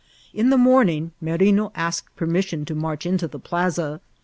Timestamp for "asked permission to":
1.75-2.73